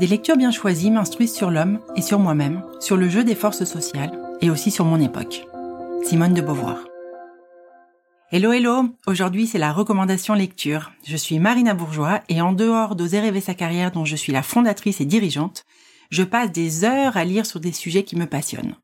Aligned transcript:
Des 0.00 0.06
lectures 0.06 0.38
bien 0.38 0.50
choisies 0.50 0.90
m'instruisent 0.90 1.34
sur 1.34 1.50
l'homme 1.50 1.78
et 1.94 2.00
sur 2.00 2.18
moi-même, 2.18 2.62
sur 2.80 2.96
le 2.96 3.10
jeu 3.10 3.22
des 3.22 3.34
forces 3.34 3.64
sociales 3.64 4.18
et 4.40 4.48
aussi 4.48 4.70
sur 4.70 4.86
mon 4.86 4.98
époque. 4.98 5.46
Simone 6.04 6.32
de 6.32 6.40
Beauvoir. 6.40 6.78
Hello 8.32 8.50
hello, 8.50 8.88
aujourd'hui 9.06 9.46
c'est 9.46 9.58
la 9.58 9.74
recommandation 9.74 10.32
lecture. 10.32 10.90
Je 11.04 11.18
suis 11.18 11.38
Marina 11.38 11.74
Bourgeois 11.74 12.22
et 12.30 12.40
en 12.40 12.54
dehors 12.54 12.96
d'Oser 12.96 13.20
rêver 13.20 13.42
sa 13.42 13.52
carrière 13.52 13.92
dont 13.92 14.06
je 14.06 14.16
suis 14.16 14.32
la 14.32 14.42
fondatrice 14.42 15.02
et 15.02 15.04
dirigeante, 15.04 15.66
je 16.08 16.22
passe 16.22 16.50
des 16.50 16.84
heures 16.84 17.18
à 17.18 17.26
lire 17.26 17.44
sur 17.44 17.60
des 17.60 17.72
sujets 17.72 18.04
qui 18.04 18.16
me 18.16 18.24
passionnent. 18.24 18.76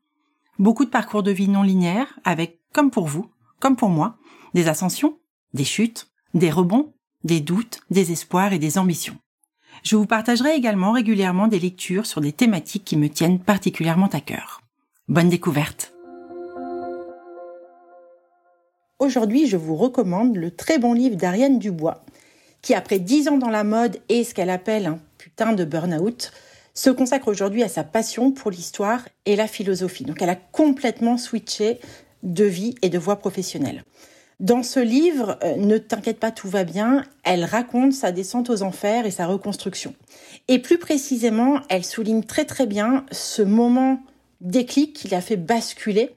Beaucoup 0.59 0.85
de 0.85 0.91
parcours 0.91 1.23
de 1.23 1.31
vie 1.31 1.47
non 1.47 1.63
linéaires 1.63 2.19
avec, 2.25 2.59
comme 2.73 2.91
pour 2.91 3.07
vous, 3.07 3.27
comme 3.59 3.75
pour 3.75 3.89
moi, 3.89 4.17
des 4.53 4.67
ascensions, 4.67 5.17
des 5.55 5.65
chutes, 5.65 6.11
des 6.35 6.51
rebonds, 6.51 6.93
des 7.23 7.39
doutes, 7.39 7.79
des 7.89 8.11
espoirs 8.11 8.53
et 8.53 8.59
des 8.59 8.77
ambitions. 8.77 9.17
Je 9.83 9.95
vous 9.95 10.05
partagerai 10.05 10.55
également 10.55 10.91
régulièrement 10.91 11.47
des 11.47 11.59
lectures 11.59 12.05
sur 12.05 12.21
des 12.21 12.31
thématiques 12.31 12.85
qui 12.85 12.97
me 12.97 13.09
tiennent 13.09 13.39
particulièrement 13.39 14.07
à 14.07 14.19
cœur. 14.19 14.61
Bonne 15.07 15.29
découverte 15.29 15.93
Aujourd'hui, 18.99 19.47
je 19.47 19.57
vous 19.57 19.75
recommande 19.75 20.35
le 20.35 20.51
très 20.51 20.79
bon 20.79 20.93
livre 20.93 21.15
d'Ariane 21.15 21.59
Dubois, 21.59 22.03
qui 22.61 22.73
après 22.73 22.97
dix 22.99 23.27
ans 23.27 23.37
dans 23.37 23.49
la 23.49 23.63
mode 23.63 23.99
et 24.09 24.23
ce 24.23 24.33
qu'elle 24.33 24.49
appelle 24.49 24.87
un 24.87 24.99
putain 25.17 25.53
de 25.53 25.63
burn-out, 25.63 26.31
se 26.73 26.89
consacre 26.89 27.27
aujourd'hui 27.27 27.63
à 27.63 27.69
sa 27.69 27.83
passion 27.83 28.31
pour 28.31 28.51
l'histoire 28.51 29.07
et 29.25 29.35
la 29.35 29.47
philosophie. 29.47 30.03
Donc 30.03 30.21
elle 30.21 30.29
a 30.29 30.35
complètement 30.35 31.17
switché 31.17 31.79
de 32.23 32.43
vie 32.43 32.75
et 32.81 32.89
de 32.89 32.99
voie 32.99 33.17
professionnelle. 33.17 33.83
Dans 34.39 34.61
ce 34.61 34.79
livre, 34.79 35.39
euh, 35.43 35.55
Ne 35.55 35.79
t'inquiète 35.79 36.19
pas, 36.19 36.31
tout 36.31 36.47
va 36.47 36.63
bien, 36.63 37.03
elle 37.23 37.43
raconte 37.43 37.93
sa 37.93 38.11
descente 38.11 38.51
aux 38.51 38.61
enfers 38.61 39.07
et 39.07 39.11
sa 39.11 39.25
reconstruction. 39.25 39.95
Et 40.47 40.59
plus 40.59 40.77
précisément, 40.77 41.59
elle 41.69 41.83
souligne 41.83 42.23
très 42.23 42.45
très 42.45 42.67
bien 42.67 43.03
ce 43.11 43.41
moment 43.41 43.99
déclic 44.41 44.93
qui 44.93 45.07
l'a 45.07 45.21
fait 45.21 45.37
basculer, 45.37 46.11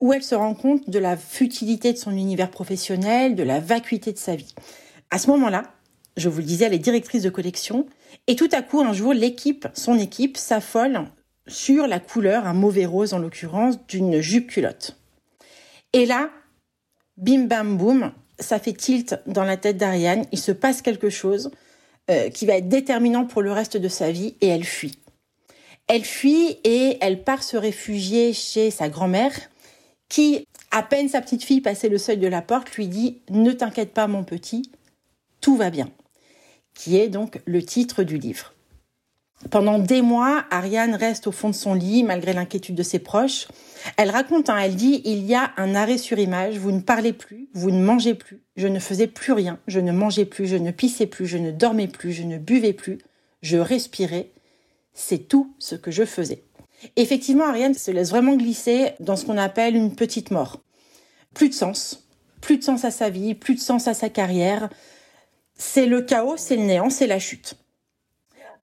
où 0.00 0.12
elle 0.12 0.22
se 0.22 0.34
rend 0.34 0.54
compte 0.54 0.90
de 0.90 0.98
la 0.98 1.16
futilité 1.16 1.94
de 1.94 1.98
son 1.98 2.10
univers 2.10 2.50
professionnel, 2.50 3.36
de 3.36 3.42
la 3.42 3.58
vacuité 3.58 4.12
de 4.12 4.18
sa 4.18 4.36
vie. 4.36 4.54
À 5.10 5.18
ce 5.18 5.28
moment-là, 5.30 5.62
je 6.18 6.28
vous 6.28 6.40
le 6.40 6.44
disais, 6.44 6.66
elle 6.66 6.74
est 6.74 6.78
directrice 6.78 7.22
de 7.22 7.30
collection, 7.30 7.86
et 8.26 8.36
tout 8.36 8.50
à 8.52 8.60
coup, 8.60 8.82
un 8.82 8.92
jour, 8.92 9.14
l'équipe, 9.14 9.66
son 9.72 9.98
équipe, 9.98 10.36
s'affole 10.36 11.04
sur 11.46 11.86
la 11.86 12.00
couleur, 12.00 12.46
un 12.46 12.52
mauvais 12.52 12.84
rose 12.84 13.14
en 13.14 13.18
l'occurrence, 13.18 13.78
d'une 13.86 14.20
jupe 14.20 14.48
culotte. 14.48 14.98
Et 15.94 16.04
là, 16.04 16.30
bim 17.22 17.44
bam 17.44 17.76
boum, 17.78 18.12
ça 18.38 18.58
fait 18.58 18.72
tilt 18.72 19.14
dans 19.26 19.44
la 19.44 19.56
tête 19.56 19.76
d'Ariane, 19.76 20.26
il 20.32 20.38
se 20.38 20.52
passe 20.52 20.82
quelque 20.82 21.08
chose 21.08 21.50
euh, 22.10 22.28
qui 22.30 22.46
va 22.46 22.56
être 22.56 22.68
déterminant 22.68 23.24
pour 23.24 23.42
le 23.42 23.52
reste 23.52 23.76
de 23.76 23.88
sa 23.88 24.10
vie 24.10 24.34
et 24.40 24.48
elle 24.48 24.64
fuit. 24.64 24.98
Elle 25.86 26.04
fuit 26.04 26.58
et 26.64 26.98
elle 27.00 27.22
part 27.22 27.42
se 27.42 27.56
réfugier 27.56 28.32
chez 28.32 28.70
sa 28.70 28.88
grand-mère 28.88 29.32
qui, 30.08 30.46
à 30.70 30.82
peine 30.82 31.08
sa 31.08 31.20
petite 31.20 31.44
fille 31.44 31.60
passait 31.60 31.88
le 31.88 31.98
seuil 31.98 32.18
de 32.18 32.26
la 32.26 32.42
porte, 32.42 32.72
lui 32.72 32.88
dit⁇ 32.88 33.22
Ne 33.34 33.52
t'inquiète 33.52 33.94
pas 33.94 34.08
mon 34.08 34.24
petit, 34.24 34.70
tout 35.40 35.56
va 35.56 35.70
bien⁇ 35.70 35.86
qui 36.74 36.96
est 36.96 37.08
donc 37.08 37.40
le 37.44 37.62
titre 37.62 38.02
du 38.02 38.18
livre. 38.18 38.52
Pendant 39.50 39.78
des 39.78 40.02
mois, 40.02 40.44
Ariane 40.50 40.94
reste 40.94 41.26
au 41.26 41.32
fond 41.32 41.50
de 41.50 41.54
son 41.54 41.74
lit 41.74 42.04
malgré 42.04 42.32
l'inquiétude 42.32 42.74
de 42.74 42.82
ses 42.82 42.98
proches. 42.98 43.48
Elle 43.96 44.10
raconte, 44.10 44.48
hein, 44.48 44.58
elle 44.58 44.76
dit, 44.76 45.02
il 45.04 45.24
y 45.26 45.34
a 45.34 45.52
un 45.56 45.74
arrêt 45.74 45.98
sur 45.98 46.18
image, 46.18 46.58
vous 46.58 46.70
ne 46.70 46.80
parlez 46.80 47.12
plus, 47.12 47.48
vous 47.52 47.70
ne 47.70 47.82
mangez 47.82 48.14
plus, 48.14 48.42
je 48.56 48.68
ne 48.68 48.78
faisais 48.78 49.08
plus 49.08 49.32
rien, 49.32 49.58
je 49.66 49.80
ne 49.80 49.92
mangeais 49.92 50.24
plus, 50.24 50.46
je 50.46 50.56
ne 50.56 50.70
pissais 50.70 51.06
plus, 51.06 51.26
je 51.26 51.38
ne 51.38 51.50
dormais 51.50 51.88
plus, 51.88 52.12
je 52.12 52.22
ne 52.22 52.38
buvais 52.38 52.72
plus, 52.72 52.98
je 53.42 53.58
respirais, 53.58 54.30
c'est 54.94 55.28
tout 55.28 55.54
ce 55.58 55.74
que 55.74 55.90
je 55.90 56.04
faisais. 56.04 56.44
Effectivement, 56.96 57.46
Ariane 57.46 57.74
se 57.74 57.90
laisse 57.90 58.10
vraiment 58.10 58.36
glisser 58.36 58.92
dans 59.00 59.16
ce 59.16 59.24
qu'on 59.24 59.38
appelle 59.38 59.76
une 59.76 59.94
petite 59.94 60.30
mort. 60.30 60.60
Plus 61.34 61.48
de 61.48 61.54
sens, 61.54 62.08
plus 62.40 62.58
de 62.58 62.64
sens 62.64 62.84
à 62.84 62.90
sa 62.90 63.10
vie, 63.10 63.34
plus 63.34 63.54
de 63.54 63.60
sens 63.60 63.88
à 63.88 63.94
sa 63.94 64.08
carrière. 64.08 64.68
C'est 65.54 65.86
le 65.86 66.02
chaos, 66.02 66.36
c'est 66.36 66.56
le 66.56 66.62
néant, 66.62 66.90
c'est 66.90 67.06
la 67.06 67.18
chute. 67.18 67.56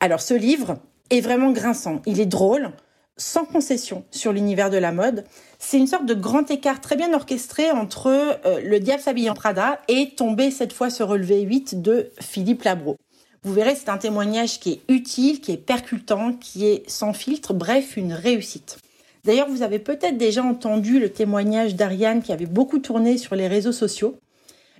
Alors 0.02 0.22
ce 0.22 0.34
livre 0.34 0.78
est 1.10 1.20
vraiment 1.20 1.52
grinçant, 1.52 2.02
il 2.06 2.22
est 2.22 2.26
drôle, 2.26 2.72
sans 3.18 3.44
concession 3.44 4.06
sur 4.12 4.32
l'univers 4.32 4.70
de 4.70 4.78
la 4.78 4.94
mode. 4.94 5.26
C'est 5.60 5.78
une 5.78 5.88
sorte 5.88 6.06
de 6.06 6.14
grand 6.14 6.50
écart 6.50 6.80
très 6.80 6.96
bien 6.96 7.14
orchestré 7.14 7.70
entre 7.70 8.08
euh, 8.08 8.62
Le 8.64 8.80
diable 8.80 9.02
s'habille 9.02 9.30
en 9.30 9.34
Prada 9.34 9.82
et 9.90 10.12
Tomber 10.16 10.52
cette 10.52 10.72
fois 10.72 10.90
se 10.90 11.04
relever 11.04 11.42
8 11.42 11.82
de 11.82 12.12
Philippe 12.22 12.64
Labro. 12.64 12.96
Vous 13.44 13.54
verrez, 13.54 13.76
c'est 13.76 13.90
un 13.90 13.98
témoignage 13.98 14.60
qui 14.60 14.72
est 14.72 14.94
utile, 14.94 15.42
qui 15.42 15.52
est 15.52 15.58
percutant, 15.58 16.34
qui 16.34 16.66
est 16.66 16.90
sans 16.90 17.14
filtre, 17.14 17.54
bref, 17.54 17.98
une 17.98 18.14
réussite. 18.14 18.78
D'ailleurs, 19.26 19.50
vous 19.50 19.64
avez 19.64 19.80
peut-être 19.80 20.18
déjà 20.18 20.44
entendu 20.44 21.00
le 21.00 21.10
témoignage 21.10 21.76
d'Ariane 21.76 22.22
qui 22.22 22.32
avait 22.32 22.46
beaucoup 22.46 22.80
tourné 22.80 23.18
sur 23.18 23.36
les 23.36 23.48
réseaux 23.48 23.74
sociaux. 23.74 24.18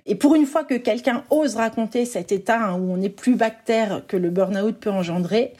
Et 0.06 0.14
pour 0.14 0.34
une 0.34 0.46
fois 0.46 0.64
que 0.64 0.74
quelqu'un 0.74 1.24
ose 1.30 1.56
raconter 1.56 2.04
cet 2.04 2.32
état 2.32 2.60
hein, 2.60 2.74
où 2.74 2.92
on 2.92 2.96
n'est 2.96 3.08
plus 3.08 3.34
bactère 3.34 4.02
que 4.06 4.16
le 4.16 4.30
burn-out 4.30 4.76
peut 4.76 4.90
engendrer, 4.90 5.52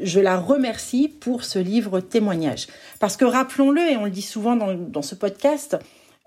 je 0.00 0.20
la 0.20 0.38
remercie 0.38 1.08
pour 1.08 1.44
ce 1.44 1.58
livre 1.58 2.00
témoignage. 2.00 2.68
Parce 3.00 3.16
que 3.16 3.24
rappelons-le, 3.24 3.80
et 3.80 3.96
on 3.96 4.04
le 4.04 4.10
dit 4.10 4.22
souvent 4.22 4.56
dans, 4.56 4.74
dans 4.74 5.02
ce 5.02 5.14
podcast, 5.14 5.76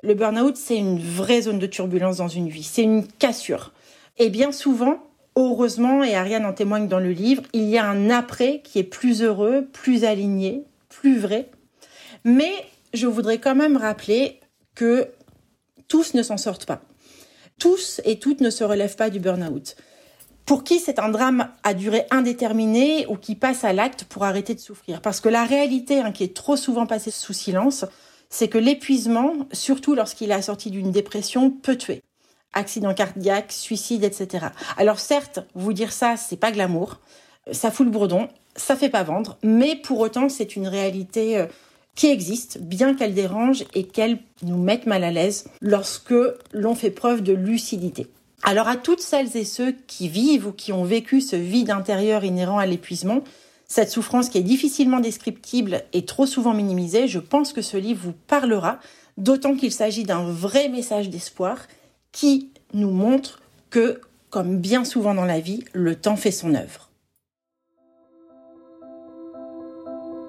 le 0.03 0.13
burn-out, 0.13 0.57
c'est 0.57 0.77
une 0.77 0.99
vraie 0.99 1.43
zone 1.43 1.59
de 1.59 1.67
turbulence 1.67 2.17
dans 2.17 2.27
une 2.27 2.49
vie, 2.49 2.63
c'est 2.63 2.83
une 2.83 3.07
cassure. 3.07 3.71
Et 4.17 4.29
bien 4.29 4.51
souvent, 4.51 4.97
heureusement, 5.35 6.03
et 6.03 6.15
Ariane 6.15 6.45
en 6.45 6.53
témoigne 6.53 6.87
dans 6.87 6.99
le 6.99 7.11
livre, 7.11 7.43
il 7.53 7.63
y 7.63 7.77
a 7.77 7.85
un 7.85 8.09
après 8.09 8.61
qui 8.63 8.79
est 8.79 8.83
plus 8.83 9.21
heureux, 9.21 9.67
plus 9.71 10.03
aligné, 10.03 10.63
plus 10.89 11.19
vrai. 11.19 11.49
Mais 12.23 12.51
je 12.93 13.07
voudrais 13.07 13.37
quand 13.37 13.55
même 13.55 13.77
rappeler 13.77 14.39
que 14.75 15.07
tous 15.87 16.13
ne 16.13 16.23
s'en 16.23 16.37
sortent 16.37 16.65
pas 16.65 16.81
tous 17.61 18.01
et 18.05 18.17
toutes 18.17 18.41
ne 18.41 18.49
se 18.49 18.63
relèvent 18.63 18.95
pas 18.95 19.11
du 19.11 19.19
burn-out. 19.19 19.75
Pour 20.45 20.63
qui 20.63 20.79
c'est 20.79 20.97
un 20.97 21.09
drame 21.09 21.47
à 21.63 21.75
durée 21.75 22.07
indéterminée 22.09 23.05
ou 23.07 23.15
qui 23.15 23.35
passe 23.35 23.63
à 23.63 23.71
l'acte 23.71 24.03
pour 24.05 24.23
arrêter 24.23 24.55
de 24.55 24.59
souffrir? 24.59 24.99
Parce 24.99 25.21
que 25.21 25.29
la 25.29 25.45
réalité 25.45 25.99
hein, 25.99 26.11
qui 26.11 26.23
est 26.23 26.35
trop 26.35 26.57
souvent 26.57 26.87
passée 26.87 27.11
sous 27.11 27.33
silence, 27.33 27.85
c'est 28.31 28.47
que 28.47 28.57
l'épuisement, 28.57 29.33
surtout 29.51 29.93
lorsqu'il 29.93 30.31
est 30.31 30.33
assorti 30.33 30.71
d'une 30.71 30.91
dépression, 30.91 31.51
peut 31.51 31.77
tuer. 31.77 32.01
Accident 32.53 32.95
cardiaque, 32.95 33.51
suicide, 33.51 34.03
etc. 34.03 34.47
Alors 34.75 34.99
certes, 34.99 35.41
vous 35.53 35.71
dire 35.71 35.93
ça, 35.93 36.17
c'est 36.17 36.37
pas 36.37 36.51
glamour, 36.51 36.99
ça 37.51 37.69
fout 37.69 37.85
le 37.85 37.91
bourdon, 37.91 38.27
ça 38.55 38.75
fait 38.75 38.89
pas 38.89 39.03
vendre, 39.03 39.37
mais 39.43 39.75
pour 39.75 39.99
autant, 39.99 40.29
c'est 40.29 40.55
une 40.55 40.67
réalité 40.67 41.37
euh, 41.37 41.45
qui 41.95 42.07
existe, 42.07 42.59
bien 42.59 42.95
qu'elle 42.95 43.13
dérange 43.13 43.65
et 43.73 43.83
qu'elle 43.83 44.19
nous 44.43 44.57
mette 44.57 44.85
mal 44.85 45.03
à 45.03 45.11
l'aise 45.11 45.45
lorsque 45.61 46.13
l'on 46.53 46.75
fait 46.75 46.91
preuve 46.91 47.21
de 47.21 47.33
lucidité. 47.33 48.07
Alors 48.43 48.67
à 48.67 48.75
toutes 48.75 49.01
celles 49.01 49.37
et 49.37 49.45
ceux 49.45 49.75
qui 49.87 50.07
vivent 50.07 50.47
ou 50.47 50.51
qui 50.51 50.73
ont 50.73 50.83
vécu 50.83 51.21
ce 51.21 51.35
vide 51.35 51.69
intérieur 51.69 52.23
inhérent 52.23 52.57
à 52.57 52.65
l'épuisement, 52.65 53.23
cette 53.67 53.91
souffrance 53.91 54.29
qui 54.29 54.37
est 54.37 54.43
difficilement 54.43 54.99
descriptible 54.99 55.83
et 55.93 56.05
trop 56.05 56.25
souvent 56.25 56.53
minimisée, 56.53 57.07
je 57.07 57.19
pense 57.19 57.53
que 57.53 57.61
ce 57.61 57.77
livre 57.77 58.01
vous 58.03 58.15
parlera, 58.27 58.79
d'autant 59.17 59.55
qu'il 59.55 59.71
s'agit 59.71 60.03
d'un 60.03 60.23
vrai 60.23 60.69
message 60.69 61.09
d'espoir 61.09 61.57
qui 62.11 62.49
nous 62.73 62.91
montre 62.91 63.39
que, 63.69 64.01
comme 64.29 64.57
bien 64.57 64.83
souvent 64.83 65.13
dans 65.13 65.25
la 65.25 65.39
vie, 65.39 65.63
le 65.73 65.95
temps 65.95 66.17
fait 66.17 66.31
son 66.31 66.55
œuvre. 66.55 66.90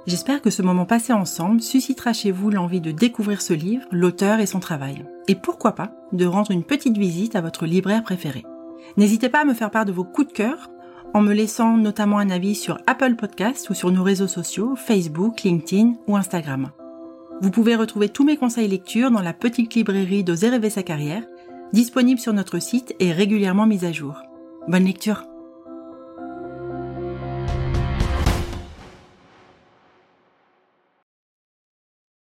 J'espère 0.07 0.43
que 0.43 0.51
ce 0.51 0.63
moment 0.63 0.85
passé 0.85 1.13
ensemble 1.13 1.61
suscitera 1.61 2.13
chez 2.13 2.33
vous 2.33 2.51
l'envie 2.51 2.81
de 2.81 2.91
découvrir 2.91 3.41
ce 3.41 3.53
livre, 3.53 3.85
l'auteur 3.93 4.41
et 4.41 4.47
son 4.47 4.59
travail. 4.59 5.05
Et 5.29 5.37
pourquoi 5.37 5.73
pas 5.73 5.93
de 6.13 6.27
rendre 6.27 6.51
une 6.51 6.65
petite 6.65 6.99
visite 6.99 7.37
à 7.37 7.41
votre 7.41 7.67
libraire 7.67 8.03
préféré. 8.03 8.45
N'hésitez 8.97 9.29
pas 9.29 9.43
à 9.43 9.45
me 9.45 9.55
faire 9.55 9.71
part 9.71 9.85
de 9.85 9.93
vos 9.93 10.05
coups 10.05 10.29
de 10.29 10.33
cœur 10.33 10.71
en 11.15 11.21
me 11.21 11.33
laissant 11.33 11.77
notamment 11.77 12.19
un 12.19 12.31
avis 12.31 12.57
sur 12.57 12.79
Apple 12.87 13.15
Podcasts 13.15 13.71
ou 13.71 13.75
sur 13.75 13.93
nos 13.93 14.03
réseaux 14.03 14.27
sociaux, 14.27 14.75
Facebook, 14.77 15.43
LinkedIn 15.43 15.95
ou 16.09 16.17
Instagram. 16.17 16.71
Vous 17.41 17.51
pouvez 17.51 17.77
retrouver 17.77 18.09
tous 18.09 18.25
mes 18.25 18.37
conseils 18.37 18.69
lecture 18.69 19.11
dans 19.11 19.23
la 19.23 19.33
petite 19.33 19.75
librairie 19.75 20.25
d'Oser 20.25 20.49
rêver 20.49 20.71
sa 20.71 20.83
carrière, 20.83 21.23
disponible 21.73 22.21
sur 22.21 22.33
notre 22.33 22.59
site 22.59 22.95
et 22.99 23.13
régulièrement 23.13 23.67
mise 23.67 23.85
à 23.85 23.93
jour. 23.93 24.23
Bonne 24.69 24.85
lecture 24.85 25.25